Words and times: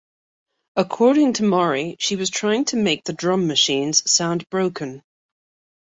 According 0.75 1.33
to 1.33 1.43
Mori, 1.43 1.95
she 1.99 2.15
was 2.15 2.31
trying 2.31 2.65
to 2.65 2.75
make 2.75 3.03
the 3.03 3.13
drum 3.13 3.45
machines 3.45 4.01
sound 4.11 4.49
broken. 4.49 5.03